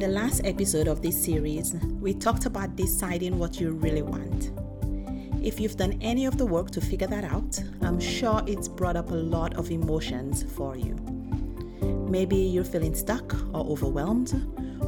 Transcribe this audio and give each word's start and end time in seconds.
In 0.00 0.08
the 0.10 0.18
last 0.18 0.40
episode 0.46 0.88
of 0.88 1.02
this 1.02 1.22
series, 1.22 1.74
we 2.00 2.14
talked 2.14 2.46
about 2.46 2.74
deciding 2.74 3.38
what 3.38 3.60
you 3.60 3.72
really 3.72 4.00
want. 4.00 4.50
If 5.44 5.60
you've 5.60 5.76
done 5.76 5.98
any 6.00 6.24
of 6.24 6.38
the 6.38 6.46
work 6.46 6.70
to 6.70 6.80
figure 6.80 7.06
that 7.08 7.22
out, 7.22 7.62
I'm 7.82 8.00
sure 8.00 8.40
it's 8.46 8.66
brought 8.66 8.96
up 8.96 9.10
a 9.10 9.14
lot 9.14 9.58
of 9.58 9.70
emotions 9.70 10.42
for 10.42 10.74
you. 10.74 10.94
Maybe 12.08 12.36
you're 12.36 12.64
feeling 12.64 12.94
stuck 12.94 13.34
or 13.52 13.60
overwhelmed, 13.66 14.32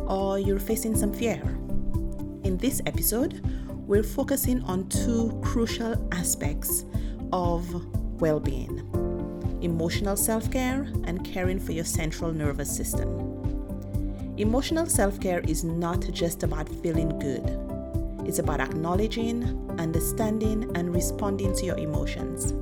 or 0.06 0.38
you're 0.38 0.58
facing 0.58 0.96
some 0.96 1.12
fear. 1.12 1.42
In 2.44 2.56
this 2.56 2.80
episode, 2.86 3.42
we're 3.86 4.02
focusing 4.02 4.62
on 4.62 4.88
two 4.88 5.38
crucial 5.44 6.08
aspects 6.12 6.86
of 7.34 7.68
well 8.18 8.40
being 8.40 8.78
emotional 9.60 10.16
self 10.16 10.50
care 10.50 10.88
and 11.04 11.22
caring 11.22 11.60
for 11.60 11.72
your 11.72 11.84
central 11.84 12.32
nervous 12.32 12.74
system. 12.74 13.31
Emotional 14.38 14.86
self 14.86 15.20
care 15.20 15.40
is 15.40 15.62
not 15.62 16.00
just 16.10 16.42
about 16.42 16.66
feeling 16.66 17.10
good, 17.18 17.44
it's 18.26 18.38
about 18.38 18.60
acknowledging, 18.60 19.44
understanding, 19.78 20.74
and 20.74 20.94
responding 20.94 21.54
to 21.54 21.66
your 21.66 21.76
emotions. 21.76 22.52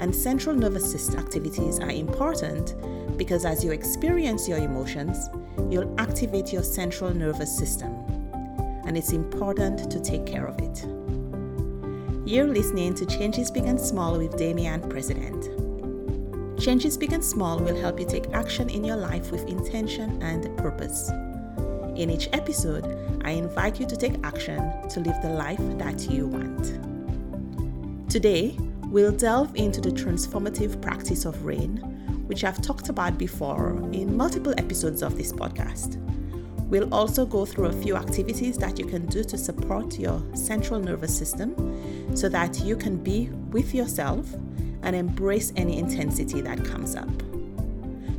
And 0.00 0.14
central 0.14 0.56
nervous 0.56 0.90
system 0.90 1.18
activities 1.18 1.80
are 1.80 1.90
important 1.90 2.74
because 3.18 3.44
as 3.44 3.62
you 3.62 3.72
experience 3.72 4.48
your 4.48 4.56
emotions, 4.56 5.28
you'll 5.70 5.94
activate 6.00 6.50
your 6.50 6.62
central 6.62 7.12
nervous 7.12 7.54
system. 7.54 7.92
And 8.86 8.96
it's 8.96 9.12
important 9.12 9.90
to 9.90 10.00
take 10.00 10.24
care 10.24 10.46
of 10.46 10.58
it. 10.60 10.82
You're 12.26 12.48
listening 12.48 12.94
to 12.94 13.04
Changes 13.04 13.50
Big 13.50 13.64
and 13.64 13.78
Small 13.78 14.16
with 14.16 14.38
Damian 14.38 14.88
President. 14.88 15.65
Changes 16.66 16.98
Big 16.98 17.12
and 17.12 17.24
Small 17.24 17.60
will 17.60 17.80
help 17.80 18.00
you 18.00 18.04
take 18.04 18.26
action 18.32 18.68
in 18.70 18.82
your 18.82 18.96
life 18.96 19.30
with 19.30 19.46
intention 19.46 20.20
and 20.20 20.44
purpose. 20.58 21.10
In 21.94 22.10
each 22.10 22.28
episode, 22.32 23.22
I 23.24 23.30
invite 23.30 23.78
you 23.78 23.86
to 23.86 23.96
take 23.96 24.14
action 24.24 24.58
to 24.88 24.98
live 24.98 25.14
the 25.22 25.28
life 25.28 25.60
that 25.78 26.10
you 26.10 26.26
want. 26.26 28.10
Today, 28.10 28.56
we'll 28.88 29.12
delve 29.12 29.54
into 29.54 29.80
the 29.80 29.90
transformative 29.90 30.82
practice 30.82 31.24
of 31.24 31.44
rain, 31.44 31.76
which 32.26 32.42
I've 32.42 32.60
talked 32.60 32.88
about 32.88 33.16
before 33.16 33.70
in 33.92 34.16
multiple 34.16 34.52
episodes 34.58 35.02
of 35.02 35.16
this 35.16 35.32
podcast. 35.32 36.02
We'll 36.68 36.92
also 36.92 37.24
go 37.24 37.46
through 37.46 37.66
a 37.66 37.80
few 37.80 37.94
activities 37.94 38.58
that 38.58 38.76
you 38.76 38.86
can 38.86 39.06
do 39.06 39.22
to 39.22 39.38
support 39.38 40.00
your 40.00 40.20
central 40.34 40.80
nervous 40.80 41.16
system 41.16 42.16
so 42.16 42.28
that 42.30 42.58
you 42.62 42.74
can 42.74 42.96
be 42.96 43.28
with 43.52 43.72
yourself 43.72 44.26
and 44.86 44.96
embrace 44.96 45.52
any 45.56 45.78
intensity 45.78 46.40
that 46.40 46.64
comes 46.64 46.94
up. 46.94 47.10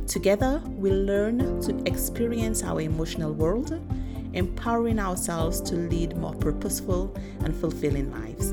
Together, 0.06 0.62
we'll 0.66 1.02
learn 1.04 1.60
to 1.62 1.82
experience 1.86 2.62
our 2.62 2.80
emotional 2.80 3.32
world, 3.32 3.72
empowering 4.34 4.98
ourselves 4.98 5.60
to 5.62 5.74
lead 5.74 6.16
more 6.16 6.34
purposeful 6.34 7.16
and 7.42 7.56
fulfilling 7.56 8.12
lives. 8.12 8.52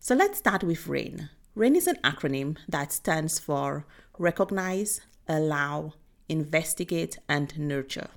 So 0.00 0.14
let's 0.14 0.38
start 0.38 0.64
with 0.64 0.86
RAIN. 0.86 1.28
RAIN 1.54 1.76
is 1.76 1.86
an 1.86 1.98
acronym 2.02 2.56
that 2.68 2.92
stands 2.92 3.38
for 3.38 3.86
Recognize, 4.18 5.02
Allow, 5.28 5.92
Investigate, 6.28 7.18
and 7.28 7.56
Nurture. 7.58 8.08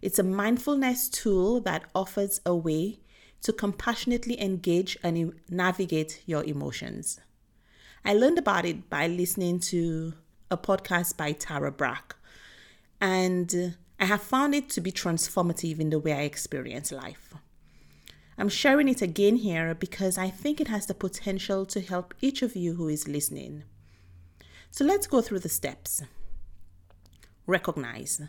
It's 0.00 0.18
a 0.18 0.22
mindfulness 0.22 1.10
tool 1.10 1.60
that 1.60 1.84
offers 1.94 2.40
a 2.46 2.54
way 2.54 3.00
to 3.42 3.52
compassionately 3.52 4.40
engage 4.40 4.96
and 5.02 5.34
navigate 5.50 6.22
your 6.24 6.42
emotions. 6.44 7.20
I 8.06 8.12
learned 8.12 8.38
about 8.38 8.66
it 8.66 8.90
by 8.90 9.06
listening 9.06 9.60
to 9.60 10.12
a 10.50 10.58
podcast 10.58 11.16
by 11.16 11.32
Tara 11.32 11.72
Brach, 11.72 12.14
and 13.00 13.78
I 13.98 14.04
have 14.04 14.20
found 14.20 14.54
it 14.54 14.68
to 14.70 14.82
be 14.82 14.92
transformative 14.92 15.80
in 15.80 15.88
the 15.88 15.98
way 15.98 16.12
I 16.12 16.20
experience 16.24 16.92
life. 16.92 17.32
I'm 18.36 18.50
sharing 18.50 18.88
it 18.88 19.00
again 19.00 19.36
here 19.36 19.74
because 19.74 20.18
I 20.18 20.28
think 20.28 20.60
it 20.60 20.68
has 20.68 20.84
the 20.84 20.92
potential 20.92 21.64
to 21.64 21.80
help 21.80 22.12
each 22.20 22.42
of 22.42 22.54
you 22.54 22.74
who 22.74 22.88
is 22.88 23.08
listening. 23.08 23.64
So 24.70 24.84
let's 24.84 25.06
go 25.06 25.22
through 25.22 25.38
the 25.38 25.48
steps. 25.48 26.02
Recognize. 27.46 28.20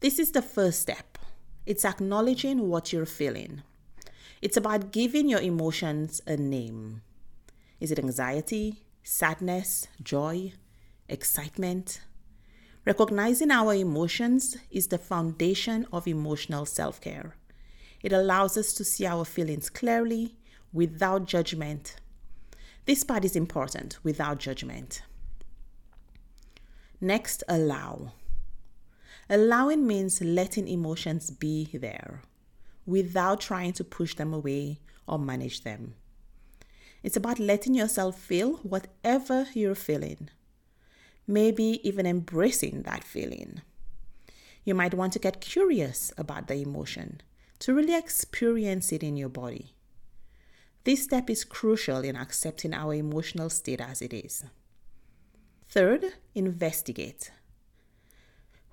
This 0.00 0.18
is 0.18 0.32
the 0.32 0.42
first 0.42 0.80
step. 0.80 1.16
It's 1.64 1.86
acknowledging 1.86 2.68
what 2.68 2.92
you're 2.92 3.06
feeling. 3.06 3.62
It's 4.42 4.58
about 4.58 4.92
giving 4.92 5.26
your 5.26 5.40
emotions 5.40 6.20
a 6.26 6.36
name. 6.36 7.00
Is 7.80 7.90
it 7.90 7.98
anxiety, 7.98 8.82
sadness, 9.06 9.86
joy, 10.02 10.52
excitement? 11.08 12.00
Recognizing 12.84 13.52
our 13.52 13.72
emotions 13.72 14.56
is 14.68 14.88
the 14.88 14.98
foundation 14.98 15.86
of 15.92 16.08
emotional 16.08 16.66
self 16.66 17.00
care. 17.00 17.36
It 18.02 18.12
allows 18.12 18.56
us 18.56 18.72
to 18.74 18.84
see 18.84 19.06
our 19.06 19.24
feelings 19.24 19.70
clearly 19.70 20.34
without 20.72 21.26
judgment. 21.26 21.94
This 22.84 23.04
part 23.04 23.24
is 23.24 23.36
important 23.36 23.98
without 24.02 24.38
judgment. 24.38 25.02
Next, 27.00 27.44
allow. 27.48 28.12
Allowing 29.30 29.86
means 29.86 30.20
letting 30.20 30.66
emotions 30.66 31.30
be 31.30 31.70
there 31.72 32.22
without 32.84 33.40
trying 33.40 33.72
to 33.74 33.84
push 33.84 34.16
them 34.16 34.34
away 34.34 34.80
or 35.06 35.16
manage 35.16 35.62
them. 35.62 35.94
It's 37.06 37.16
about 37.16 37.38
letting 37.38 37.74
yourself 37.74 38.18
feel 38.18 38.54
whatever 38.64 39.46
you're 39.54 39.76
feeling, 39.76 40.28
maybe 41.24 41.78
even 41.88 42.04
embracing 42.04 42.82
that 42.82 43.04
feeling. 43.04 43.62
You 44.64 44.74
might 44.74 44.92
want 44.92 45.12
to 45.12 45.20
get 45.20 45.40
curious 45.40 46.12
about 46.18 46.48
the 46.48 46.56
emotion 46.56 47.20
to 47.60 47.72
really 47.72 47.94
experience 47.94 48.90
it 48.90 49.04
in 49.04 49.16
your 49.16 49.28
body. 49.28 49.76
This 50.82 51.04
step 51.04 51.30
is 51.30 51.44
crucial 51.44 51.98
in 51.98 52.16
accepting 52.16 52.74
our 52.74 52.92
emotional 52.92 53.50
state 53.50 53.80
as 53.80 54.02
it 54.02 54.12
is. 54.12 54.42
Third, 55.68 56.06
investigate. 56.34 57.30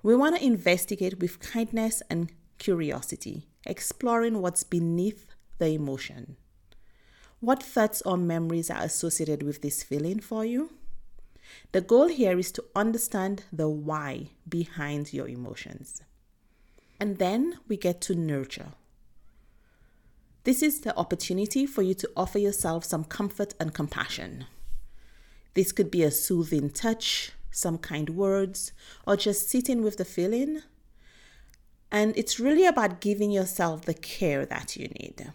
We 0.02 0.16
want 0.16 0.34
to 0.34 0.44
investigate 0.44 1.20
with 1.20 1.38
kindness 1.38 2.02
and 2.10 2.32
curiosity, 2.58 3.46
exploring 3.64 4.42
what's 4.42 4.64
beneath 4.64 5.24
the 5.58 5.68
emotion. 5.68 6.36
What 7.44 7.62
thoughts 7.62 8.00
or 8.06 8.16
memories 8.16 8.70
are 8.70 8.80
associated 8.80 9.42
with 9.42 9.60
this 9.60 9.82
feeling 9.82 10.18
for 10.18 10.46
you? 10.46 10.70
The 11.72 11.82
goal 11.82 12.08
here 12.08 12.38
is 12.38 12.50
to 12.52 12.64
understand 12.74 13.44
the 13.52 13.68
why 13.68 14.28
behind 14.48 15.12
your 15.12 15.28
emotions. 15.28 16.00
And 16.98 17.18
then 17.18 17.58
we 17.68 17.76
get 17.76 18.00
to 18.02 18.14
nurture. 18.14 18.68
This 20.44 20.62
is 20.62 20.80
the 20.80 20.96
opportunity 20.96 21.66
for 21.66 21.82
you 21.82 21.92
to 21.92 22.10
offer 22.16 22.38
yourself 22.38 22.82
some 22.82 23.04
comfort 23.04 23.52
and 23.60 23.74
compassion. 23.74 24.46
This 25.52 25.70
could 25.70 25.90
be 25.90 26.02
a 26.02 26.10
soothing 26.10 26.70
touch, 26.70 27.32
some 27.50 27.76
kind 27.76 28.08
words, 28.08 28.72
or 29.06 29.18
just 29.18 29.50
sitting 29.50 29.82
with 29.82 29.98
the 29.98 30.06
feeling. 30.06 30.62
And 31.92 32.16
it's 32.16 32.40
really 32.40 32.64
about 32.64 33.02
giving 33.02 33.30
yourself 33.30 33.82
the 33.82 33.92
care 33.92 34.46
that 34.46 34.76
you 34.78 34.88
need. 34.88 35.30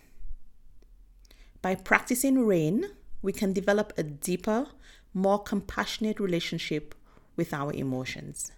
By 1.62 1.76
practicing 1.76 2.46
RAIN, 2.46 2.92
we 3.22 3.34
can 3.34 3.54
develop 3.54 3.94
a 3.98 4.04
deeper, 4.04 4.68
more 5.14 5.40
compassionate 5.40 6.20
relationship 6.20 6.96
with 7.36 7.54
our 7.54 7.74
emotions. 7.74 8.52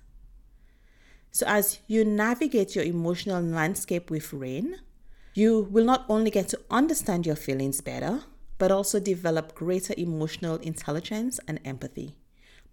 So, 1.32 1.46
as 1.48 1.80
you 1.88 2.04
navigate 2.04 2.76
your 2.76 2.84
emotional 2.84 3.42
landscape 3.42 4.12
with 4.12 4.34
RAIN, 4.34 4.80
you 5.34 5.68
will 5.72 5.86
not 5.86 6.06
only 6.10 6.30
get 6.30 6.50
to 6.50 6.60
understand 6.70 7.26
your 7.26 7.38
feelings 7.38 7.82
better, 7.82 8.22
but 8.58 8.72
also 8.72 9.00
develop 9.00 9.56
greater 9.56 9.94
emotional 9.98 10.58
intelligence 10.58 11.40
and 11.48 11.60
empathy 11.66 12.16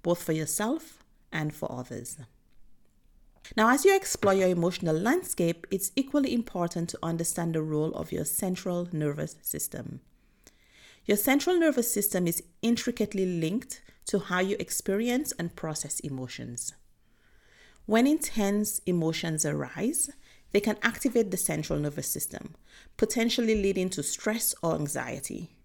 both 0.02 0.22
for 0.22 0.32
yourself 0.32 1.04
and 1.32 1.54
for 1.54 1.70
others. 1.70 2.18
Now, 3.56 3.70
as 3.70 3.84
you 3.84 3.94
explore 3.96 4.34
your 4.34 4.48
emotional 4.48 4.96
landscape, 4.96 5.66
it's 5.70 5.92
equally 5.96 6.34
important 6.34 6.90
to 6.90 6.98
understand 7.02 7.54
the 7.54 7.62
role 7.62 7.92
of 7.94 8.12
your 8.12 8.24
central 8.24 8.88
nervous 8.92 9.36
system. 9.42 10.00
Your 11.08 11.16
central 11.16 11.58
nervous 11.58 11.90
system 11.90 12.26
is 12.26 12.43
intricately 12.60 13.25
linked 13.25 13.81
to 14.08 14.19
how 14.19 14.40
you 14.40 14.56
experience 14.60 15.32
and 15.38 15.56
process 15.56 16.00
emotions. 16.00 16.75
When 17.87 18.06
intense 18.06 18.82
emotions 18.84 19.46
arise, 19.46 20.10
they 20.52 20.60
can 20.60 20.76
activate 20.82 21.31
the 21.31 21.38
central 21.38 21.78
nervous 21.78 22.08
system, 22.08 22.56
potentially 22.99 23.55
leading 23.55 23.88
to 23.88 24.02
stress 24.02 24.55
or 24.62 24.75
anxiety. 24.75 25.56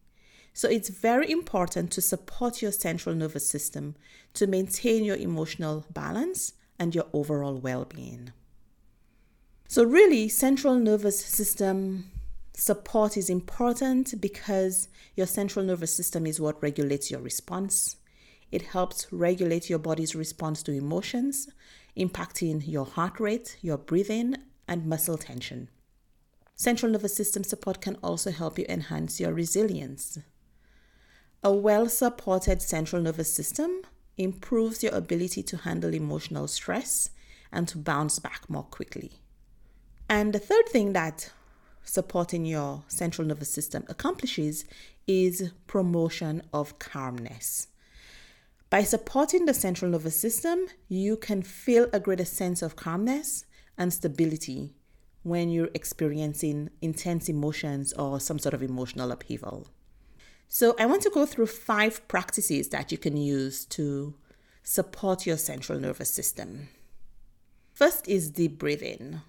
So 0.54 0.70
it's 0.70 0.88
very 0.88 1.30
important 1.30 1.92
to 1.92 2.02
support 2.02 2.62
your 2.62 2.72
central 2.72 3.14
nervous 3.14 3.46
system 3.46 3.98
to 4.36 4.48
maintain 4.48 5.04
your 5.04 5.18
emotional 5.18 5.84
balance 5.92 6.54
and 6.80 6.96
your 6.96 7.08
overall 7.12 7.56
well 7.56 7.84
being. 7.84 8.32
So, 9.68 9.84
really, 9.84 10.30
central 10.30 10.76
nervous 10.76 11.20
system 11.20 12.13
support 12.54 13.18
is 13.18 13.30
important 13.30 14.20
because 14.22 14.88
your 15.16 15.28
central 15.28 15.66
nervous 15.66 15.96
system 15.96 16.26
is 16.26 16.40
what 16.40 16.62
regulates 16.62 17.10
your 17.12 17.22
response. 17.22 17.98
It 18.52 18.62
helps 18.62 19.12
regulate 19.12 19.70
your 19.70 19.80
body's 19.80 20.16
response 20.16 20.62
to 20.64 20.72
emotions. 20.72 21.50
impacting 21.98 22.68
your 22.68 22.86
heart 22.86 23.20
rate, 23.20 23.58
your 23.62 23.78
breathing, 23.78 24.36
and 24.68 24.86
muscle 24.86 25.18
tension. 25.18 25.70
Central 26.56 26.92
nervous 26.92 27.16
system 27.16 27.44
support 27.44 27.82
can 27.82 27.98
also 28.04 28.32
help 28.32 28.58
you 28.58 28.66
enhance 28.70 29.20
your 29.20 29.34
resilience. 29.34 30.18
A 31.44 31.52
well 31.52 31.90
supported 31.90 32.62
central 32.62 33.02
nervous 33.02 33.34
system 33.34 33.82
improves 34.18 34.82
your 34.82 34.94
ability 34.94 35.44
to 35.44 35.58
handle 35.58 35.94
emotional 35.94 36.48
stress 36.48 37.10
and 37.52 37.68
to 37.68 37.78
bounce 37.78 38.20
back 38.20 38.50
more 38.50 38.64
quickly. 38.64 39.20
And 40.10 40.34
the 40.34 40.40
third 40.40 40.68
thing 40.70 40.94
that 40.94 41.32
supporting 41.84 42.46
your 42.46 42.84
central 42.88 43.28
nervous 43.28 43.52
system 43.52 43.86
accomplishes 43.88 44.66
is 45.08 45.52
promotion 45.68 46.42
of 46.54 46.80
calmness. 46.80 47.68
By 48.70 48.84
supporting 48.84 49.46
the 49.46 49.54
central 49.54 49.92
nervous 49.92 50.20
system, 50.20 50.66
you 50.88 51.18
can 51.18 51.44
feel 51.44 51.88
a 51.94 52.00
greater 52.00 52.26
sense 52.26 52.62
of 52.62 52.76
calmness 52.76 53.46
and 53.78 53.94
stability 53.94 54.74
when 55.22 55.50
you're 55.50 55.70
experiencing 55.74 56.70
intense 56.82 57.30
emotions 57.30 57.94
or 57.94 58.20
some 58.20 58.40
sort 58.40 58.54
of 58.54 58.64
emotional 58.64 59.12
upheaval. 59.12 59.68
So, 60.48 60.76
I 60.78 60.86
want 60.86 61.02
to 61.04 61.10
go 61.10 61.26
through 61.26 61.48
five 61.48 62.08
practices 62.08 62.70
that 62.70 62.92
you 62.92 62.98
can 62.98 63.18
use 63.18 63.66
to 63.66 64.16
support 64.64 65.26
your 65.26 65.38
central 65.38 65.80
nervous 65.80 66.10
system. 66.10 66.70
First 67.74 68.08
is 68.08 68.30
deep 68.30 68.60
breathing. 68.60 69.22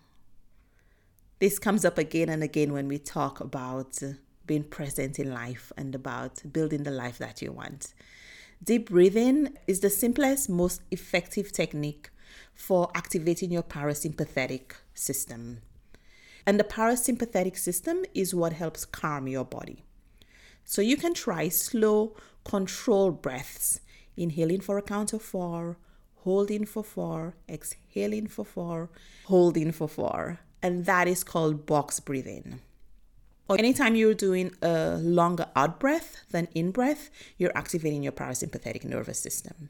This 1.41 1.59
comes 1.59 1.85
up 1.85 1.99
again 1.99 2.29
and 2.29 2.43
again 2.43 2.73
when 2.73 2.87
we 2.87 2.99
talk 2.99 3.41
about 3.41 4.01
being 4.47 4.63
present 4.63 5.19
in 5.19 5.33
life 5.33 5.73
and 5.77 5.95
about 5.95 6.41
building 6.53 6.85
the 6.85 6.93
life 6.93 7.19
that 7.19 7.43
you 7.43 7.51
want. 7.51 7.93
Deep 8.63 8.89
breathing 8.89 9.57
is 9.67 9.81
the 9.81 9.91
simplest, 9.91 10.49
most 10.49 10.81
effective 10.93 11.51
technique 11.51 12.11
for 12.55 12.89
activating 12.95 13.51
your 13.51 13.65
parasympathetic 13.65 14.73
system. 14.95 15.61
And 16.47 16.61
the 16.61 16.65
parasympathetic 16.65 17.59
system 17.59 18.05
is 18.15 18.35
what 18.35 18.53
helps 18.53 18.85
calm 18.85 19.27
your 19.27 19.45
body. 19.45 19.83
So 20.65 20.83
you 20.83 20.97
can 20.97 21.15
try 21.15 21.49
slow, 21.49 22.17
controlled 22.45 23.23
breaths, 23.23 23.81
inhaling 24.17 24.61
for 24.61 24.79
a 24.79 24.83
count 24.83 25.13
of 25.13 25.23
four, 25.23 25.79
holding 26.19 26.65
for 26.65 26.85
four, 26.85 27.35
exhaling 27.49 28.29
for 28.29 28.45
four, 28.45 28.91
holding 29.25 29.73
for 29.73 29.89
four. 29.89 30.39
And 30.65 30.87
that 30.87 31.07
is 31.07 31.23
called 31.23 31.67
box 31.67 32.01
breathing. 32.01 32.61
Or 33.51 33.59
anytime 33.59 33.97
you're 33.97 34.15
doing 34.15 34.51
a 34.63 34.97
longer 34.97 35.47
out 35.55 35.79
breath 35.79 36.25
than 36.31 36.49
in 36.55 36.71
breath, 36.71 37.11
you're 37.37 37.55
activating 37.55 38.03
your 38.03 38.13
parasympathetic 38.13 38.83
nervous 38.83 39.19
system. 39.19 39.69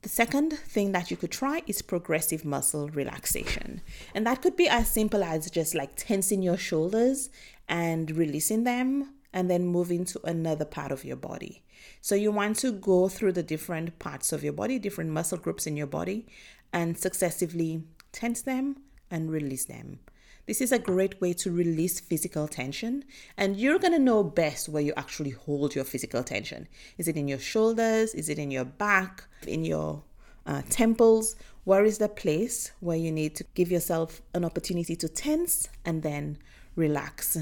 The 0.00 0.08
second 0.08 0.54
thing 0.54 0.92
that 0.92 1.10
you 1.10 1.18
could 1.18 1.30
try 1.30 1.60
is 1.66 1.82
progressive 1.82 2.42
muscle 2.42 2.88
relaxation. 2.88 3.82
And 4.14 4.26
that 4.26 4.40
could 4.40 4.56
be 4.56 4.66
as 4.66 4.88
simple 4.88 5.22
as 5.22 5.50
just 5.50 5.74
like 5.74 5.94
tensing 5.94 6.40
your 6.40 6.56
shoulders 6.56 7.28
and 7.68 8.10
releasing 8.10 8.64
them 8.64 9.12
and 9.34 9.50
then 9.50 9.66
moving 9.66 10.06
to 10.06 10.20
another 10.24 10.64
part 10.64 10.90
of 10.90 11.04
your 11.04 11.16
body. 11.16 11.64
So 12.00 12.14
you 12.14 12.32
want 12.32 12.56
to 12.60 12.72
go 12.72 13.10
through 13.10 13.32
the 13.32 13.42
different 13.42 13.98
parts 13.98 14.32
of 14.32 14.42
your 14.42 14.54
body, 14.54 14.78
different 14.78 15.10
muscle 15.10 15.36
groups 15.36 15.66
in 15.66 15.76
your 15.76 15.86
body, 15.86 16.26
and 16.72 16.96
successively 16.96 17.84
tense 18.10 18.40
them 18.40 18.76
and 19.10 19.30
release 19.30 19.64
them. 19.64 20.00
This 20.46 20.62
is 20.62 20.72
a 20.72 20.78
great 20.78 21.20
way 21.20 21.34
to 21.34 21.50
release 21.50 22.00
physical 22.00 22.48
tension, 22.48 23.04
and 23.36 23.58
you're 23.58 23.78
gonna 23.78 23.98
know 23.98 24.24
best 24.24 24.68
where 24.68 24.82
you 24.82 24.94
actually 24.96 25.30
hold 25.30 25.74
your 25.74 25.84
physical 25.84 26.24
tension. 26.24 26.68
Is 26.96 27.06
it 27.06 27.16
in 27.16 27.28
your 27.28 27.38
shoulders? 27.38 28.14
Is 28.14 28.30
it 28.30 28.38
in 28.38 28.50
your 28.50 28.64
back? 28.64 29.24
In 29.46 29.64
your 29.64 30.04
uh, 30.46 30.62
temples? 30.70 31.36
Where 31.64 31.84
is 31.84 31.98
the 31.98 32.08
place 32.08 32.72
where 32.80 32.96
you 32.96 33.12
need 33.12 33.36
to 33.36 33.44
give 33.54 33.70
yourself 33.70 34.22
an 34.32 34.42
opportunity 34.42 34.96
to 34.96 35.08
tense 35.08 35.68
and 35.84 36.02
then 36.02 36.38
relax? 36.76 37.36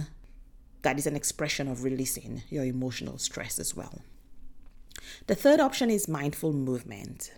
That 0.83 0.99
is 0.99 1.07
an 1.07 1.15
expression 1.15 1.69
of 1.69 1.85
releasing 1.85 2.43
your 2.51 2.65
emotional 2.65 3.19
stress 3.19 3.61
as 3.61 3.77
well. 3.77 4.03
The 5.29 5.37
third 5.37 5.61
option 5.61 5.91
is 5.91 6.09
mindful 6.09 6.53
movement. 6.53 7.33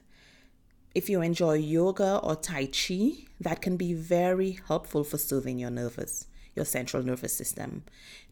If 0.94 1.10
you 1.10 1.20
enjoy 1.20 1.54
yoga 1.54 2.18
or 2.22 2.34
Tai 2.34 2.66
Chi, 2.66 3.26
that 3.40 3.60
can 3.60 3.76
be 3.76 3.92
very 3.92 4.58
helpful 4.68 5.04
for 5.04 5.18
soothing 5.18 5.58
your 5.58 5.70
nervous, 5.70 6.26
your 6.56 6.64
central 6.64 7.02
nervous 7.02 7.34
system. 7.34 7.84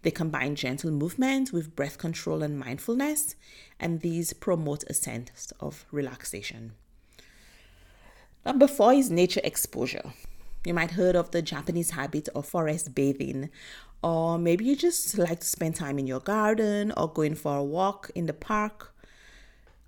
They 0.03 0.11
combine 0.11 0.55
gentle 0.56 0.91
movement 0.91 1.53
with 1.53 1.76
breath 1.76 1.99
control 1.99 2.43
and 2.43 2.58
mindfulness, 2.58 3.37
and 3.79 4.00
these 4.00 4.32
promote 4.32 4.85
a 4.85 4.94
sense 4.94 5.53
of 5.61 5.85
relaxation. 5.93 6.73
Number 8.44 8.67
four 8.67 8.94
is 8.94 9.11
nature 9.11 9.43
exposure. 9.44 10.12
You 10.64 10.73
might 10.73 10.93
heard 10.93 11.14
of 11.14 11.32
the 11.32 11.43
Japanese 11.43 11.91
habit 11.91 12.29
of 12.35 12.47
forest 12.47 12.94
bathing, 12.94 13.50
or 14.03 14.38
maybe 14.38 14.64
you 14.64 14.76
just 14.76 15.19
like 15.19 15.41
to 15.41 15.47
spend 15.47 15.75
time 15.76 15.99
in 15.99 16.06
your 16.06 16.20
garden 16.20 16.93
or 16.97 17.12
going 17.12 17.35
for 17.35 17.58
a 17.58 17.64
walk 17.64 18.11
in 18.14 18.26
the 18.26 18.32
park 18.32 18.94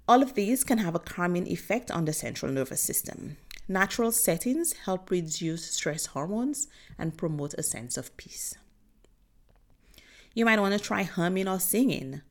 all 0.09 0.23
of 0.23 0.33
these 0.33 0.65
can 0.65 0.79
have 0.79 0.95
a 0.95 0.99
calming 0.99 1.47
effect 1.47 1.91
on 1.91 2.07
the 2.07 2.15
central 2.15 2.51
nervous 2.51 2.81
system. 2.81 3.37
Natural 3.69 4.11
settings 4.11 4.73
help 4.73 5.11
reduce 5.11 5.71
stress 5.71 6.07
hormones 6.07 6.67
and 6.99 7.19
promote 7.19 7.53
a 7.55 7.63
sense 7.63 7.99
of 7.99 8.17
peace. 8.17 8.55
You 10.35 10.47
might 10.47 10.61
want 10.61 10.73
to 10.73 10.81
try 10.81 11.03
humming 11.03 11.47
or 11.47 11.61
singing. 11.61 12.23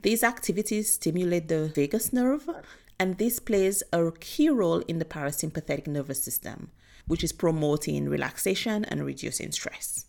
These 0.00 0.24
activities 0.24 0.94
stimulate 0.94 1.46
the 1.46 1.68
vagus 1.68 2.12
nerve, 2.12 2.50
and 2.98 3.18
this 3.18 3.38
plays 3.38 3.84
a 3.92 4.10
key 4.18 4.48
role 4.48 4.80
in 4.80 4.98
the 4.98 5.04
parasympathetic 5.04 5.86
nervous 5.86 6.20
system, 6.20 6.72
which 7.06 7.22
is 7.22 7.32
promoting 7.32 8.08
relaxation 8.08 8.84
and 8.84 9.06
reducing 9.06 9.52
stress. 9.52 10.06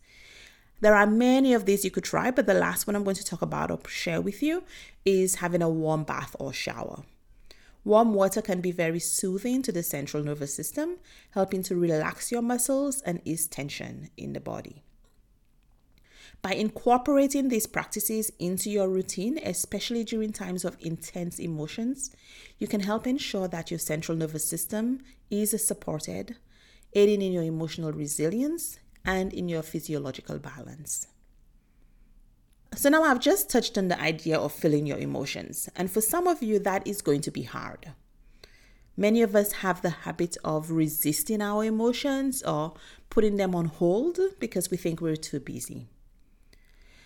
There 0.80 0.96
are 0.96 1.06
many 1.06 1.54
of 1.54 1.66
these 1.66 1.86
you 1.86 1.92
could 1.92 2.04
try, 2.04 2.32
but 2.32 2.48
the 2.48 2.56
last 2.56 2.88
one 2.88 2.96
I'm 2.96 3.04
going 3.04 3.16
to 3.18 3.24
talk 3.24 3.44
about 3.44 3.70
or 3.70 3.80
share 3.88 4.20
with 4.20 4.42
you 4.42 4.64
is 5.06 5.36
having 5.36 5.62
a 5.62 5.70
warm 5.70 6.04
bath 6.04 6.36
or 6.40 6.52
shower. 6.52 7.04
Warm 7.84 8.14
water 8.14 8.42
can 8.42 8.62
be 8.62 8.72
very 8.72 9.00
soothing 9.00 9.64
to 9.64 9.72
the 9.72 9.82
central 9.82 10.24
nervous 10.24 10.54
system, 10.54 10.98
helping 11.32 11.64
to 11.64 11.76
relax 11.76 12.32
your 12.32 12.44
muscles 12.44 13.02
and 13.02 13.22
ease 13.26 13.48
tension 13.48 14.10
in 14.18 14.34
the 14.34 14.40
body. 14.40 14.84
By 16.44 16.54
incorporating 16.54 17.50
these 17.50 17.68
practices 17.68 18.32
into 18.40 18.70
your 18.70 18.90
routine, 18.90 19.40
especially 19.44 20.04
during 20.04 20.32
times 20.32 20.66
of 20.66 20.78
intense 20.80 21.40
emotions, 21.40 22.12
you 22.58 22.68
can 22.68 22.82
help 22.82 23.06
ensure 23.06 23.48
that 23.48 23.70
your 23.70 23.80
central 23.80 24.18
nervous 24.18 24.48
system 24.50 25.02
is 25.30 25.52
supported, 25.66 26.36
aiding 26.94 27.22
in 27.22 27.32
your 27.32 27.44
emotional 27.44 27.92
resilience 27.92 28.80
and 29.06 29.34
in 29.34 29.50
your 29.50 29.62
physiological 29.62 30.40
balance. 30.40 31.08
So, 32.74 32.88
now 32.88 33.04
I've 33.04 33.20
just 33.20 33.50
touched 33.50 33.78
on 33.78 33.90
the 33.90 34.00
idea 34.00 34.40
of 34.40 34.54
feeling 34.54 34.88
your 34.88 34.98
emotions, 34.98 35.68
and 35.76 35.92
for 35.92 36.00
some 36.00 36.26
of 36.26 36.42
you, 36.42 36.58
that 36.60 36.88
is 36.88 37.02
going 37.02 37.20
to 37.22 37.32
be 37.32 37.44
hard. 37.44 37.92
Many 38.96 39.22
of 39.22 39.36
us 39.36 39.52
have 39.52 39.82
the 39.82 39.90
habit 39.90 40.38
of 40.46 40.72
resisting 40.72 41.42
our 41.42 41.66
emotions 41.66 42.42
or 42.44 42.74
putting 43.10 43.36
them 43.36 43.56
on 43.56 43.66
hold 43.66 44.20
because 44.40 44.72
we 44.72 44.78
think 44.78 45.02
we're 45.02 45.18
too 45.18 45.42
busy. 45.42 45.88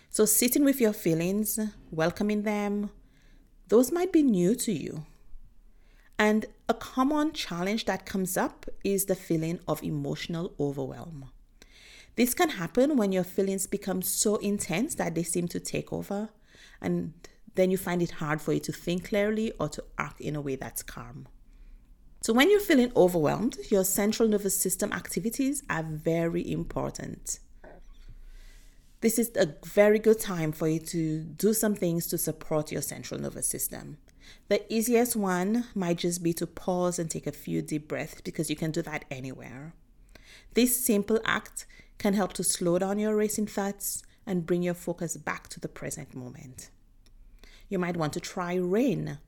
So, 0.08 0.24
sitting 0.24 0.64
with 0.64 0.80
your 0.80 0.92
feelings, 0.92 1.58
welcoming 1.90 2.42
them, 2.42 2.90
those 3.66 3.90
might 3.90 4.12
be 4.12 4.22
new 4.22 4.54
to 4.54 4.72
you. 4.72 5.04
And 6.16 6.46
a 6.68 6.74
common 6.74 7.32
challenge 7.32 7.86
that 7.86 8.06
comes 8.06 8.36
up 8.36 8.66
is 8.84 9.06
the 9.06 9.16
feeling 9.16 9.58
of 9.66 9.82
emotional 9.82 10.54
overwhelm. 10.60 11.30
This 12.16 12.32
can 12.32 12.50
happen 12.50 12.96
when 12.96 13.12
your 13.12 13.24
feelings 13.24 13.66
become 13.66 14.00
so 14.02 14.36
intense 14.36 14.94
that 14.94 15.14
they 15.14 15.22
seem 15.22 15.48
to 15.48 15.60
take 15.60 15.92
over, 15.92 16.30
and 16.80 17.12
then 17.54 17.70
you 17.70 17.76
find 17.76 18.02
it 18.02 18.12
hard 18.12 18.40
for 18.40 18.54
you 18.54 18.60
to 18.60 18.72
think 18.72 19.08
clearly 19.08 19.52
or 19.60 19.68
to 19.68 19.84
act 19.98 20.20
in 20.20 20.34
a 20.34 20.40
way 20.40 20.56
that's 20.56 20.82
calm. 20.82 21.28
So, 22.22 22.32
when 22.32 22.50
you're 22.50 22.60
feeling 22.60 22.90
overwhelmed, 22.96 23.58
your 23.70 23.84
central 23.84 24.28
nervous 24.28 24.58
system 24.58 24.92
activities 24.92 25.62
are 25.68 25.82
very 25.82 26.50
important. 26.50 27.38
This 29.02 29.18
is 29.18 29.30
a 29.36 29.54
very 29.64 29.98
good 29.98 30.18
time 30.18 30.52
for 30.52 30.66
you 30.66 30.80
to 30.80 31.20
do 31.20 31.52
some 31.52 31.74
things 31.74 32.06
to 32.08 32.18
support 32.18 32.72
your 32.72 32.82
central 32.82 33.20
nervous 33.20 33.46
system. 33.46 33.98
The 34.48 34.60
easiest 34.72 35.14
one 35.14 35.66
might 35.74 35.98
just 35.98 36.22
be 36.22 36.32
to 36.32 36.46
pause 36.46 36.98
and 36.98 37.10
take 37.10 37.26
a 37.26 37.32
few 37.32 37.60
deep 37.60 37.88
breaths 37.88 38.22
because 38.22 38.48
you 38.48 38.56
can 38.56 38.70
do 38.70 38.82
that 38.82 39.04
anywhere. 39.10 39.74
This 40.54 40.84
simple 40.84 41.20
act 41.24 41.66
can 41.98 42.14
help 42.14 42.32
to 42.34 42.44
slow 42.44 42.78
down 42.78 42.98
your 42.98 43.16
racing 43.16 43.46
thoughts 43.46 44.02
and 44.26 44.46
bring 44.46 44.62
your 44.62 44.74
focus 44.74 45.16
back 45.16 45.48
to 45.48 45.60
the 45.60 45.68
present 45.68 46.14
moment. 46.14 46.70
You 47.68 47.78
might 47.78 47.96
want 47.96 48.12
to 48.14 48.20
try 48.20 48.54
rain. 48.54 49.18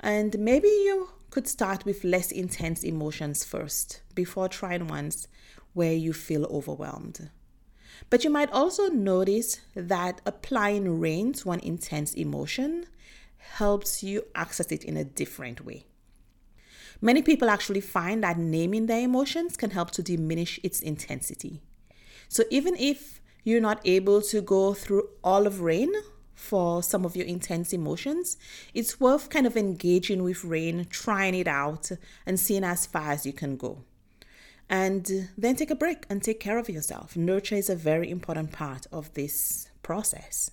And 0.00 0.38
maybe 0.38 0.68
you 0.68 1.10
could 1.30 1.48
start 1.48 1.84
with 1.84 2.04
less 2.04 2.30
intense 2.30 2.82
emotions 2.84 3.44
first 3.44 4.02
before 4.14 4.48
trying 4.48 4.86
ones 4.86 5.28
where 5.72 5.92
you 5.92 6.12
feel 6.12 6.44
overwhelmed. 6.46 7.30
But 8.10 8.24
you 8.24 8.30
might 8.30 8.50
also 8.52 8.88
notice 8.88 9.60
that 9.74 10.20
applying 10.26 11.00
rain 11.00 11.32
to 11.34 11.50
an 11.50 11.60
intense 11.60 12.14
emotion 12.14 12.86
helps 13.36 14.02
you 14.02 14.24
access 14.34 14.72
it 14.72 14.84
in 14.84 14.96
a 14.96 15.04
different 15.04 15.64
way. 15.64 15.86
Many 17.00 17.22
people 17.22 17.50
actually 17.50 17.80
find 17.80 18.22
that 18.22 18.38
naming 18.38 18.86
their 18.86 19.00
emotions 19.00 19.56
can 19.56 19.70
help 19.70 19.90
to 19.92 20.02
diminish 20.02 20.58
its 20.62 20.80
intensity. 20.80 21.60
So 22.28 22.44
even 22.50 22.74
if 22.76 23.20
you're 23.44 23.60
not 23.60 23.80
able 23.84 24.22
to 24.22 24.40
go 24.40 24.74
through 24.74 25.08
all 25.22 25.46
of 25.46 25.60
rain 25.60 25.92
for 26.34 26.82
some 26.82 27.04
of 27.04 27.14
your 27.14 27.26
intense 27.26 27.72
emotions, 27.72 28.36
it's 28.72 28.98
worth 28.98 29.30
kind 29.30 29.46
of 29.46 29.56
engaging 29.56 30.22
with 30.22 30.44
rain, 30.44 30.86
trying 30.90 31.34
it 31.34 31.46
out, 31.46 31.90
and 32.26 32.40
seeing 32.40 32.64
as 32.64 32.86
far 32.86 33.12
as 33.12 33.24
you 33.24 33.32
can 33.32 33.56
go. 33.56 33.84
And 34.68 35.28
then 35.36 35.56
take 35.56 35.70
a 35.70 35.76
break 35.76 36.06
and 36.08 36.22
take 36.22 36.40
care 36.40 36.58
of 36.58 36.70
yourself. 36.70 37.16
Nurture 37.16 37.56
is 37.56 37.68
a 37.68 37.76
very 37.76 38.10
important 38.10 38.50
part 38.50 38.86
of 38.90 39.12
this 39.12 39.68
process. 39.82 40.50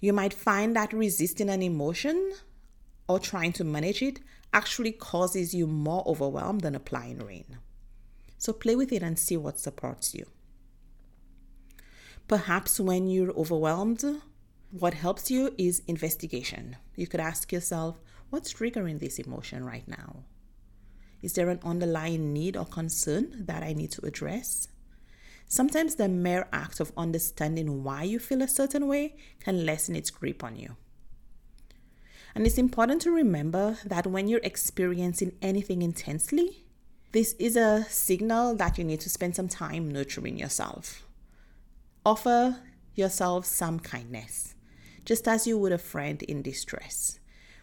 You 0.00 0.12
might 0.12 0.34
find 0.34 0.76
that 0.76 0.92
resisting 0.92 1.48
an 1.48 1.62
emotion 1.62 2.32
or 3.08 3.18
trying 3.18 3.52
to 3.54 3.64
manage 3.64 4.02
it 4.02 4.20
actually 4.52 4.92
causes 4.92 5.54
you 5.54 5.66
more 5.66 6.02
overwhelmed 6.06 6.60
than 6.60 6.74
applying 6.74 7.18
rain. 7.18 7.58
So 8.36 8.52
play 8.52 8.76
with 8.76 8.92
it 8.92 9.02
and 9.02 9.18
see 9.18 9.36
what 9.36 9.60
supports 9.60 10.14
you. 10.14 10.26
Perhaps 12.32 12.80
when 12.80 13.08
you're 13.08 13.36
overwhelmed, 13.36 14.02
what 14.70 14.94
helps 14.94 15.30
you 15.30 15.54
is 15.58 15.82
investigation. 15.86 16.78
You 16.96 17.06
could 17.06 17.20
ask 17.20 17.52
yourself, 17.52 18.00
what's 18.30 18.54
triggering 18.54 19.00
this 19.00 19.18
emotion 19.18 19.66
right 19.66 19.86
now? 19.86 20.24
Is 21.20 21.34
there 21.34 21.50
an 21.50 21.60
underlying 21.62 22.32
need 22.32 22.56
or 22.56 22.64
concern 22.64 23.44
that 23.44 23.62
I 23.62 23.74
need 23.74 23.92
to 23.92 24.06
address? 24.06 24.68
Sometimes 25.46 25.96
the 25.96 26.08
mere 26.08 26.48
act 26.54 26.80
of 26.80 26.90
understanding 26.96 27.84
why 27.84 28.04
you 28.04 28.18
feel 28.18 28.40
a 28.40 28.48
certain 28.48 28.88
way 28.88 29.14
can 29.40 29.66
lessen 29.66 29.94
its 29.94 30.08
grip 30.08 30.42
on 30.42 30.56
you. 30.56 30.76
And 32.34 32.46
it's 32.46 32.56
important 32.56 33.02
to 33.02 33.10
remember 33.10 33.76
that 33.84 34.06
when 34.06 34.26
you're 34.26 34.40
experiencing 34.42 35.36
anything 35.42 35.82
intensely, 35.82 36.64
this 37.12 37.34
is 37.34 37.56
a 37.56 37.84
signal 37.90 38.54
that 38.54 38.78
you 38.78 38.84
need 38.84 39.00
to 39.00 39.10
spend 39.10 39.36
some 39.36 39.48
time 39.48 39.90
nurturing 39.90 40.38
yourself. 40.38 41.06
Offer 42.04 42.56
yourself 42.96 43.46
some 43.46 43.78
kindness, 43.78 44.56
just 45.04 45.28
as 45.28 45.46
you 45.46 45.56
would 45.56 45.70
a 45.70 45.78
friend 45.78 46.20
in 46.24 46.42
distress. 46.42 47.20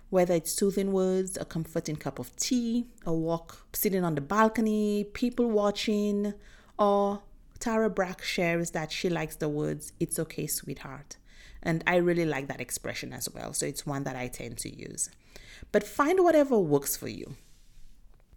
Whether 0.10 0.36
it's 0.36 0.54
soothing 0.54 0.94
words, 0.94 1.36
a 1.36 1.44
comforting 1.44 1.98
cup 1.98 2.20
of 2.20 2.34
tea, 2.38 2.86
a 3.06 3.12
walk 3.12 3.66
sitting 3.74 4.06
on 4.06 4.16
the 4.16 4.22
balcony, 4.22 5.04
people 5.04 5.50
watching, 5.50 6.34
or 6.78 7.22
Tara 7.60 7.90
Brach 7.90 8.24
shares 8.24 8.72
that 8.72 8.94
she 8.94 9.10
likes 9.10 9.36
the 9.36 9.50
words, 9.50 9.92
It's 10.00 10.18
okay, 10.18 10.48
sweetheart. 10.48 11.18
And 11.62 11.84
I 11.86 11.98
really 11.98 12.26
like 12.26 12.48
that 12.48 12.62
expression 12.62 13.12
as 13.12 13.30
well. 13.30 13.52
So 13.52 13.66
it's 13.66 13.86
one 13.86 14.06
that 14.06 14.16
I 14.16 14.28
tend 14.28 14.58
to 14.60 14.74
use. 14.74 15.10
But 15.74 15.84
find 15.84 16.24
whatever 16.24 16.58
works 16.58 16.96
for 16.96 17.10
you. 17.10 17.36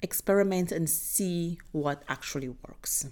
Experiment 0.03 0.73
and 0.73 0.91
see 0.91 1.59
what 1.71 2.03
actually 2.09 2.49
works. 2.49 3.07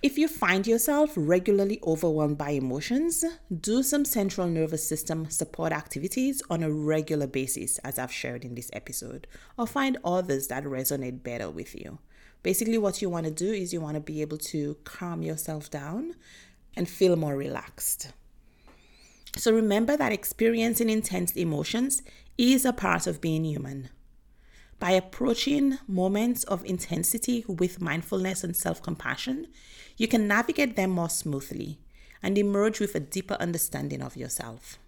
If 0.00 0.16
you 0.16 0.28
find 0.28 0.64
yourself 0.64 1.12
regularly 1.16 1.80
overwhelmed 1.82 2.38
by 2.38 2.50
emotions, 2.50 3.24
do 3.60 3.82
some 3.82 4.04
central 4.04 4.46
nervous 4.46 4.86
system 4.86 5.28
support 5.28 5.72
activities 5.72 6.40
on 6.48 6.62
a 6.62 6.70
regular 6.70 7.26
basis, 7.26 7.78
as 7.78 7.98
I've 7.98 8.12
shared 8.12 8.44
in 8.44 8.54
this 8.54 8.70
episode, 8.72 9.26
or 9.58 9.66
find 9.66 9.98
others 10.04 10.46
that 10.48 10.62
resonate 10.62 11.24
better 11.24 11.50
with 11.50 11.74
you. 11.74 11.98
Basically, 12.44 12.78
what 12.78 13.02
you 13.02 13.10
want 13.10 13.26
to 13.26 13.32
do 13.32 13.52
is 13.52 13.72
you 13.72 13.80
want 13.80 13.96
to 13.96 14.00
be 14.00 14.22
able 14.22 14.38
to 14.38 14.76
calm 14.84 15.22
yourself 15.22 15.68
down 15.68 16.14
and 16.76 16.88
feel 16.88 17.16
more 17.16 17.36
relaxed. 17.36 18.12
So 19.36 19.52
remember 19.52 19.96
that 19.96 20.12
experiencing 20.12 20.90
intense 20.90 21.32
emotions 21.32 22.02
is 22.36 22.64
a 22.64 22.72
part 22.72 23.08
of 23.08 23.20
being 23.20 23.44
human. 23.44 23.88
By 24.78 24.92
approaching 24.92 25.78
moments 25.88 26.44
of 26.44 26.64
intensity 26.64 27.44
with 27.48 27.80
mindfulness 27.80 28.44
and 28.44 28.56
self 28.56 28.80
compassion, 28.80 29.48
you 29.96 30.06
can 30.06 30.28
navigate 30.28 30.76
them 30.76 30.90
more 30.90 31.10
smoothly 31.10 31.80
and 32.22 32.38
emerge 32.38 32.78
with 32.78 32.94
a 32.94 33.00
deeper 33.00 33.34
understanding 33.40 34.02
of 34.02 34.16
yourself. 34.16 34.78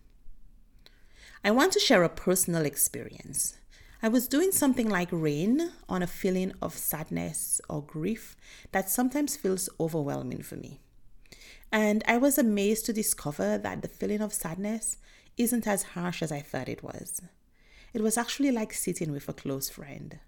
I 1.44 1.50
want 1.50 1.72
to 1.72 1.80
share 1.80 2.04
a 2.04 2.08
personal 2.08 2.64
experience. 2.64 3.56
I 4.02 4.08
was 4.08 4.28
doing 4.28 4.52
something 4.52 4.88
like 4.88 5.08
rain 5.10 5.72
on 5.88 6.02
a 6.02 6.06
feeling 6.06 6.52
of 6.62 6.74
sadness 6.74 7.60
or 7.68 7.82
grief 7.82 8.36
that 8.72 8.88
sometimes 8.88 9.36
feels 9.36 9.68
overwhelming 9.78 10.42
for 10.42 10.56
me. 10.56 10.80
And 11.72 12.02
I 12.06 12.16
was 12.16 12.38
amazed 12.38 12.86
to 12.86 12.92
discover 12.92 13.58
that 13.58 13.82
the 13.82 13.88
feeling 13.88 14.20
of 14.20 14.32
sadness 14.32 14.98
isn't 15.36 15.66
as 15.66 15.82
harsh 15.82 16.22
as 16.22 16.32
I 16.32 16.40
thought 16.40 16.68
it 16.68 16.82
was. 16.82 17.20
It 17.92 18.02
was 18.02 18.16
actually 18.16 18.52
like 18.52 18.72
sitting 18.72 19.12
with 19.12 19.28
a 19.28 19.32
close 19.32 19.68
friend. 19.68 20.20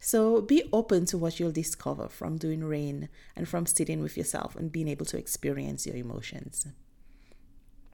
So 0.00 0.40
be 0.40 0.68
open 0.72 1.06
to 1.06 1.18
what 1.18 1.38
you'll 1.38 1.52
discover 1.52 2.08
from 2.08 2.36
doing 2.36 2.64
rain 2.64 3.08
and 3.36 3.48
from 3.48 3.66
sitting 3.66 4.00
with 4.00 4.16
yourself 4.16 4.56
and 4.56 4.72
being 4.72 4.88
able 4.88 5.06
to 5.06 5.18
experience 5.18 5.86
your 5.86 5.94
emotions. 5.94 6.66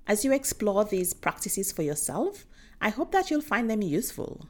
As 0.06 0.25
you 0.25 0.32
explore 0.32 0.84
these 0.84 1.12
practices 1.12 1.70
for 1.70 1.82
yourself, 1.82 2.46
I 2.80 2.88
hope 2.88 3.12
that 3.12 3.30
you'll 3.30 3.42
find 3.42 3.68
them 3.68 3.82
useful. 3.82 4.46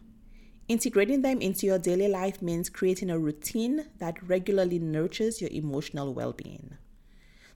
Integrating 0.68 1.22
them 1.22 1.40
into 1.40 1.66
your 1.66 1.78
daily 1.78 2.06
life 2.06 2.40
means 2.42 2.68
creating 2.68 3.10
a 3.10 3.18
routine 3.18 3.86
that 3.98 4.22
regularly 4.22 4.78
nurtures 4.78 5.40
your 5.40 5.50
emotional 5.50 6.14
well 6.14 6.32
being. 6.32 6.76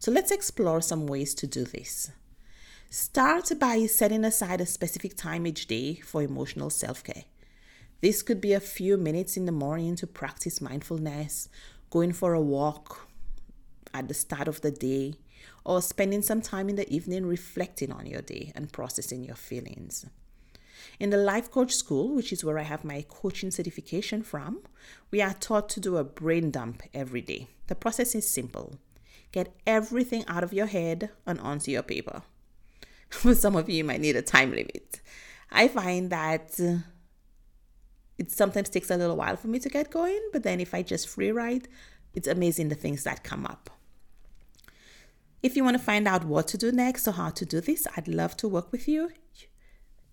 So 0.00 0.10
let's 0.10 0.32
explore 0.32 0.80
some 0.80 1.06
ways 1.06 1.32
to 1.34 1.46
do 1.46 1.64
this. 1.64 2.10
Start 2.94 3.58
by 3.58 3.86
setting 3.86 4.22
aside 4.22 4.60
a 4.60 4.66
specific 4.66 5.16
time 5.16 5.46
each 5.46 5.66
day 5.66 5.94
for 5.94 6.22
emotional 6.22 6.68
self 6.68 7.02
care. 7.02 7.24
This 8.02 8.20
could 8.20 8.38
be 8.38 8.52
a 8.52 8.60
few 8.60 8.98
minutes 8.98 9.34
in 9.34 9.46
the 9.46 9.50
morning 9.50 9.96
to 9.96 10.06
practice 10.06 10.60
mindfulness, 10.60 11.48
going 11.88 12.12
for 12.12 12.34
a 12.34 12.40
walk 12.42 13.08
at 13.94 14.08
the 14.08 14.12
start 14.12 14.46
of 14.46 14.60
the 14.60 14.70
day, 14.70 15.14
or 15.64 15.80
spending 15.80 16.20
some 16.20 16.42
time 16.42 16.68
in 16.68 16.76
the 16.76 16.86
evening 16.92 17.24
reflecting 17.24 17.90
on 17.90 18.04
your 18.04 18.20
day 18.20 18.52
and 18.54 18.74
processing 18.74 19.24
your 19.24 19.36
feelings. 19.36 20.04
In 21.00 21.08
the 21.08 21.16
Life 21.16 21.50
Coach 21.50 21.72
School, 21.72 22.14
which 22.14 22.30
is 22.30 22.44
where 22.44 22.58
I 22.58 22.64
have 22.64 22.84
my 22.84 23.06
coaching 23.08 23.50
certification 23.50 24.22
from, 24.22 24.60
we 25.10 25.22
are 25.22 25.32
taught 25.32 25.70
to 25.70 25.80
do 25.80 25.96
a 25.96 26.04
brain 26.04 26.50
dump 26.50 26.82
every 26.92 27.22
day. 27.22 27.46
The 27.68 27.74
process 27.74 28.14
is 28.14 28.28
simple 28.28 28.76
get 29.32 29.56
everything 29.66 30.26
out 30.28 30.44
of 30.44 30.52
your 30.52 30.66
head 30.66 31.08
and 31.24 31.40
onto 31.40 31.70
your 31.70 31.82
paper. 31.82 32.20
For 33.20 33.34
some 33.34 33.56
of 33.56 33.68
you, 33.68 33.76
you 33.76 33.84
might 33.84 34.00
need 34.00 34.16
a 34.16 34.22
time 34.22 34.50
limit. 34.50 35.00
I 35.50 35.68
find 35.68 36.08
that 36.10 36.58
it 38.18 38.30
sometimes 38.30 38.70
takes 38.70 38.90
a 38.90 38.96
little 38.96 39.16
while 39.16 39.36
for 39.36 39.48
me 39.48 39.58
to 39.58 39.68
get 39.68 39.90
going, 39.90 40.20
but 40.32 40.42
then 40.42 40.60
if 40.60 40.72
I 40.72 40.82
just 40.82 41.08
free 41.08 41.30
write, 41.30 41.68
it's 42.14 42.26
amazing 42.26 42.68
the 42.68 42.74
things 42.74 43.04
that 43.04 43.22
come 43.22 43.44
up. 43.44 43.68
If 45.42 45.56
you 45.56 45.64
want 45.64 45.76
to 45.76 45.82
find 45.82 46.08
out 46.08 46.24
what 46.24 46.48
to 46.48 46.58
do 46.58 46.72
next 46.72 47.06
or 47.06 47.12
how 47.12 47.30
to 47.30 47.44
do 47.44 47.60
this, 47.60 47.86
I'd 47.96 48.08
love 48.08 48.36
to 48.38 48.48
work 48.48 48.72
with 48.72 48.88
you. 48.88 49.10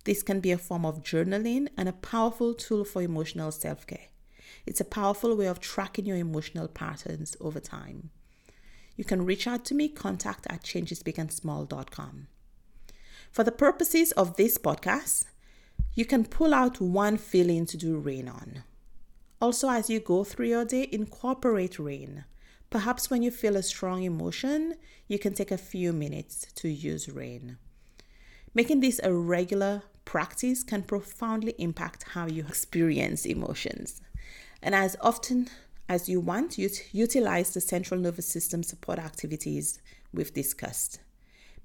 This 0.03 0.24
can 0.24 0.39
be 0.39 0.51
a 0.51 0.58
form 0.58 0.86
of 0.86 1.03
journaling 1.03 1.68
and 1.77 1.88
a 1.88 1.94
powerful 1.94 2.53
tool 2.53 2.84
for 2.84 3.01
emotional 3.01 3.51
self 3.51 3.86
care. 3.88 4.08
It's 4.65 4.82
a 4.82 4.86
powerful 4.86 5.38
way 5.38 5.46
of 5.46 5.60
tracking 5.60 6.06
your 6.06 6.18
emotional 6.18 6.68
patterns 6.68 7.38
over 7.39 7.60
time. 7.60 8.10
You 8.98 9.06
can 9.06 9.25
reach 9.25 9.48
out 9.48 9.63
to 9.65 9.75
me, 9.75 9.88
contact 9.88 10.48
at 10.50 10.63
changesbigandsmall.com. 10.63 12.27
For 13.31 13.43
the 13.43 13.51
purposes 13.51 14.12
of 14.13 14.38
this 14.38 14.57
podcast, 14.57 15.25
you 15.93 16.05
can 16.05 16.25
pull 16.25 16.53
out 16.53 16.81
one 16.81 17.17
feeling 17.17 17.65
to 17.67 17.77
do 17.77 17.98
rain 17.98 18.27
on. 18.27 18.63
Also, 19.41 19.69
as 19.69 19.89
you 19.89 20.00
go 20.00 20.24
through 20.24 20.48
your 20.48 20.65
day, 20.65 20.89
incorporate 20.91 21.79
rain. 21.79 22.25
Perhaps 22.69 23.09
when 23.09 23.21
you 23.21 23.31
feel 23.31 23.55
a 23.55 23.63
strong 23.63 24.03
emotion, 24.03 24.75
you 25.07 25.19
can 25.19 25.33
take 25.33 25.51
a 25.51 25.57
few 25.57 25.93
minutes 25.93 26.51
to 26.55 26.67
use 26.67 27.07
rain. 27.07 27.57
Making 28.53 28.79
this 28.79 29.00
a 29.03 29.13
regular 29.13 29.83
practice 30.05 30.63
can 30.63 30.83
profoundly 30.83 31.53
impact 31.59 32.03
how 32.09 32.25
you 32.25 32.43
experience 32.48 33.25
emotions. 33.25 34.01
And 34.62 34.74
as 34.74 34.98
often 35.01 35.50
as 35.88 36.09
you 36.09 36.19
want, 36.19 36.57
utilize 36.57 37.53
the 37.53 37.62
central 37.62 38.00
nervous 38.00 38.27
system 38.27 38.63
support 38.63 39.00
activities 39.00 39.79
we've 40.12 40.33
discussed. 40.33 41.00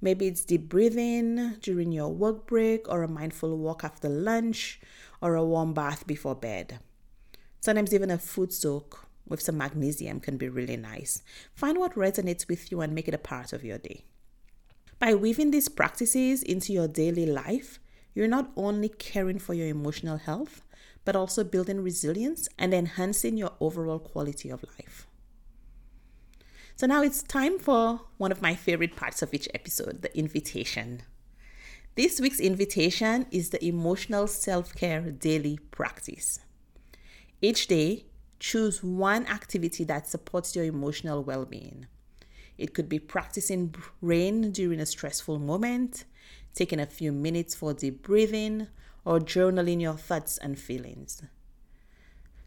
Maybe 0.01 0.27
it's 0.27 0.45
deep 0.45 0.69
breathing 0.69 1.57
during 1.61 1.93
your 1.93 2.09
work 2.09 2.47
break, 2.47 2.89
or 2.89 3.03
a 3.03 3.09
mindful 3.09 3.57
walk 3.59 3.85
after 3.85 4.09
lunch, 4.09 4.81
or 5.21 5.35
a 5.35 5.45
warm 5.45 5.73
bath 5.73 6.07
before 6.07 6.35
bed. 6.35 6.79
Sometimes 7.61 7.95
even 7.95 8.11
a 8.11 8.19
food 8.19 8.53
soak 8.53 9.07
with 9.27 9.41
some 9.41 9.57
magnesium 9.57 10.21
can 10.21 10.37
be 10.37 10.49
really 10.49 10.77
nice. 10.77 11.23
Find 11.55 11.79
what 11.79 11.95
resonates 11.95 12.49
with 12.49 12.71
you 12.71 12.81
and 12.81 12.95
make 12.95 13.09
it 13.09 13.15
a 13.15 13.19
part 13.19 13.53
of 13.53 13.65
your 13.65 13.79
day. 13.79 14.05
By 14.99 15.15
weaving 15.15 15.51
these 15.51 15.69
practices 15.69 16.43
into 16.43 16.73
your 16.73 16.89
daily 16.89 17.27
life, 17.27 17.81
you're 18.15 18.29
not 18.29 18.53
only 18.57 18.89
caring 18.89 19.39
for 19.39 19.55
your 19.55 19.67
emotional 19.67 20.19
health, 20.19 20.63
but 21.05 21.17
also 21.17 21.45
building 21.45 21.83
resilience 21.83 22.49
and 22.59 22.73
enhancing 22.73 23.37
your 23.37 23.53
overall 23.61 23.99
quality 23.99 24.51
of 24.51 24.65
life. 24.79 25.07
So 26.77 26.87
now 26.87 27.03
it's 27.03 27.23
time 27.23 27.59
for 27.59 28.01
one 28.19 28.33
of 28.33 28.43
my 28.43 28.55
favorite 28.55 28.97
parts 28.97 29.23
of 29.23 29.33
each 29.33 29.49
episode 29.55 30.03
the 30.03 30.17
invitation. 30.17 31.03
This 31.95 32.21
week's 32.21 32.41
invitation 32.41 33.27
is 33.31 33.51
the 33.51 33.65
emotional 33.65 34.27
self 34.27 34.75
care 34.75 35.11
daily 35.11 35.59
practice. 35.71 36.41
Each 37.41 37.67
day, 37.67 38.07
Choose 38.45 38.83
one 38.83 39.27
activity 39.27 39.85
that 39.85 40.07
supports 40.07 40.55
your 40.55 40.67
emotional 40.67 41.25
well 41.25 41.47
being. 41.47 41.87
It 42.59 42.75
could 42.75 42.91
be 42.91 42.99
practicing 42.99 43.75
rain 44.03 44.51
during 44.53 44.81
a 44.81 44.85
stressful 44.87 45.39
moment, 45.39 46.05
taking 46.55 46.79
a 46.79 46.85
few 46.85 47.11
minutes 47.11 47.55
for 47.55 47.73
deep 47.73 48.03
breathing, 48.03 48.69
or 49.03 49.19
journaling 49.19 49.81
your 49.81 49.95
thoughts 49.95 50.37
and 50.37 50.59
feelings. 50.59 51.23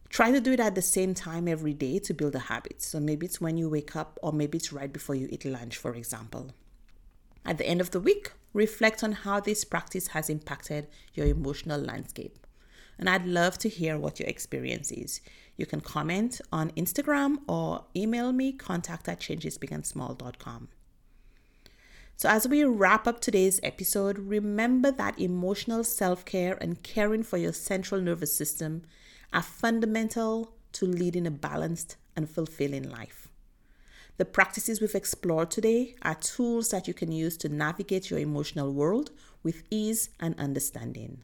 Try 0.10 0.32
to 0.32 0.40
do 0.40 0.54
it 0.54 0.60
at 0.60 0.76
the 0.76 0.82
same 0.82 1.14
time 1.14 1.48
every 1.48 1.74
day 1.74 2.00
to 2.00 2.14
build 2.14 2.36
a 2.36 2.40
habit. 2.40 2.82
So 2.82 3.00
maybe 3.00 3.26
it's 3.26 3.42
when 3.42 3.58
you 3.58 3.70
wake 3.70 3.96
up, 3.96 4.18
or 4.22 4.32
maybe 4.32 4.58
it's 4.58 4.72
right 4.72 4.92
before 4.92 5.16
you 5.16 5.28
eat 5.32 5.46
lunch, 5.46 5.78
for 5.78 5.94
example. 5.96 6.52
At 7.46 7.58
the 7.58 7.68
end 7.68 7.82
of 7.82 7.92
the 7.92 8.00
week, 8.00 8.32
reflect 8.54 9.04
on 9.04 9.12
how 9.12 9.40
this 9.40 9.64
practice 9.64 10.08
has 10.10 10.30
impacted 10.30 10.88
your 11.14 11.28
emotional 11.28 11.80
landscape. 11.80 12.38
And 13.00 13.10
I'd 13.10 13.26
love 13.26 13.58
to 13.60 13.70
hear 13.70 13.98
what 13.98 14.20
your 14.20 14.28
experience 14.28 14.92
is. 14.92 15.22
You 15.56 15.66
can 15.66 15.82
comment 15.82 16.42
on 16.52 16.72
Instagram 16.72 17.38
or 17.48 17.86
email 17.96 18.32
me 18.32 18.54
contact 18.54 19.08
at 19.08 19.20
changesbigandsmall.com. 19.20 20.70
So, 22.16 22.30
as 22.30 22.48
we 22.48 22.64
wrap 22.64 23.08
up 23.08 23.20
today's 23.20 23.60
episode, 23.62 24.18
remember 24.18 24.92
that 24.92 25.20
emotional 25.20 25.84
self 25.84 26.26
care 26.26 26.58
and 26.60 26.82
caring 26.82 27.22
for 27.22 27.38
your 27.38 27.54
central 27.54 28.02
nervous 28.02 28.36
system 28.36 28.82
are 29.34 29.42
fundamental 29.42 30.54
to 30.74 30.86
leading 30.86 31.28
a 31.28 31.32
balanced 31.32 31.98
and 32.16 32.30
fulfilling 32.30 32.90
life. 32.90 33.28
The 34.18 34.26
practices 34.26 34.82
we've 34.82 34.96
explored 34.96 35.52
today 35.52 35.96
are 36.02 36.16
tools 36.16 36.70
that 36.70 36.88
you 36.88 36.94
can 36.94 37.12
use 37.12 37.38
to 37.38 37.50
navigate 37.50 38.10
your 38.10 38.20
emotional 38.20 38.74
world 38.74 39.12
with 39.44 39.64
ease 39.70 40.10
and 40.20 40.38
understanding. 40.40 41.22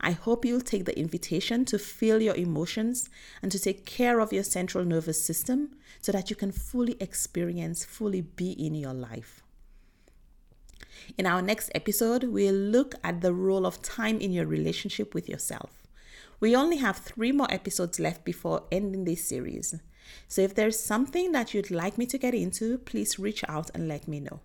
I 0.00 0.12
hope 0.12 0.44
you'll 0.44 0.60
take 0.60 0.86
the 0.86 0.98
invitation 0.98 1.64
to 1.66 1.78
feel 1.78 2.22
your 2.22 2.34
emotions 2.34 3.10
and 3.42 3.52
to 3.52 3.58
take 3.58 3.84
care 3.84 4.18
of 4.18 4.32
your 4.32 4.42
central 4.42 4.84
nervous 4.84 5.22
system 5.24 5.76
so 6.00 6.10
that 6.10 6.30
you 6.30 6.36
can 6.36 6.52
fully 6.52 6.96
experience, 7.00 7.84
fully 7.84 8.22
be 8.22 8.52
in 8.52 8.74
your 8.74 8.94
life. 8.94 9.42
In 11.18 11.26
our 11.26 11.42
next 11.42 11.70
episode, 11.74 12.24
we'll 12.24 12.54
look 12.54 12.94
at 13.04 13.20
the 13.20 13.34
role 13.34 13.66
of 13.66 13.82
time 13.82 14.18
in 14.18 14.32
your 14.32 14.46
relationship 14.46 15.14
with 15.14 15.28
yourself. 15.28 15.79
We 16.40 16.56
only 16.56 16.78
have 16.78 16.96
three 16.96 17.32
more 17.32 17.52
episodes 17.52 18.00
left 18.00 18.24
before 18.24 18.62
ending 18.72 19.04
this 19.04 19.28
series. 19.28 19.74
So 20.26 20.40
if 20.40 20.54
there's 20.54 20.80
something 20.80 21.32
that 21.32 21.52
you'd 21.52 21.70
like 21.70 21.98
me 21.98 22.06
to 22.06 22.16
get 22.16 22.34
into, 22.34 22.78
please 22.78 23.18
reach 23.18 23.44
out 23.46 23.70
and 23.74 23.86
let 23.86 24.08
me 24.08 24.20
know. 24.20 24.40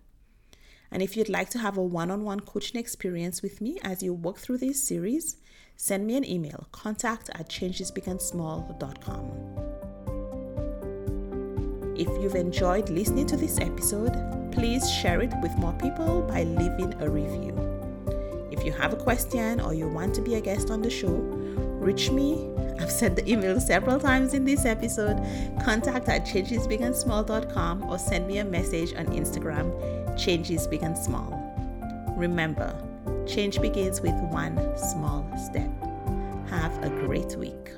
And 0.90 1.02
if 1.02 1.16
you'd 1.16 1.30
like 1.30 1.48
to 1.50 1.58
have 1.58 1.78
a 1.78 1.82
one 1.82 2.10
on 2.10 2.22
one 2.22 2.40
coaching 2.40 2.78
experience 2.78 3.42
with 3.42 3.62
me 3.62 3.78
as 3.82 4.02
you 4.02 4.12
walk 4.12 4.38
through 4.38 4.58
this 4.58 4.86
series, 4.86 5.36
send 5.74 6.06
me 6.06 6.16
an 6.16 6.24
email 6.24 6.68
contact 6.70 7.30
at 7.30 7.48
changesbigandsmall.com. 7.48 9.64
If 11.96 12.08
you've 12.22 12.34
enjoyed 12.34 12.90
listening 12.90 13.26
to 13.28 13.38
this 13.38 13.58
episode, 13.58 14.52
please 14.52 14.90
share 14.90 15.22
it 15.22 15.32
with 15.42 15.56
more 15.56 15.72
people 15.72 16.20
by 16.22 16.42
leaving 16.42 16.92
a 17.00 17.08
review. 17.08 17.54
If 18.50 18.64
you 18.64 18.72
have 18.72 18.92
a 18.92 18.96
question 18.96 19.60
or 19.60 19.72
you 19.72 19.88
want 19.88 20.14
to 20.16 20.20
be 20.20 20.34
a 20.34 20.40
guest 20.40 20.70
on 20.70 20.82
the 20.82 20.90
show, 20.90 21.35
reach 21.86 22.10
me. 22.10 22.50
I've 22.80 22.90
sent 22.90 23.16
the 23.16 23.30
email 23.30 23.60
several 23.60 24.00
times 24.00 24.34
in 24.34 24.44
this 24.44 24.66
episode. 24.66 25.16
Contact 25.62 26.08
at 26.08 26.26
changesbigandsmall.com 26.26 27.84
or 27.84 27.98
send 27.98 28.26
me 28.26 28.38
a 28.38 28.44
message 28.44 28.92
on 28.94 29.06
Instagram, 29.06 29.70
changes 30.18 30.66
big 30.66 30.82
and 30.82 30.98
small. 30.98 31.32
Remember, 32.16 32.74
change 33.26 33.60
begins 33.60 34.00
with 34.00 34.14
one 34.30 34.56
small 34.76 35.24
step. 35.38 35.70
Have 36.50 36.82
a 36.82 36.90
great 36.90 37.36
week. 37.36 37.70